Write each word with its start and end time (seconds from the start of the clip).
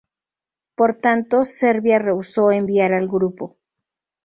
Por 0.73 0.95
tanto 0.95 1.43
Serbia 1.43 1.99
rehusó 1.99 2.49
enviar 2.51 2.91
al 2.91 3.07
grupo. 3.07 3.59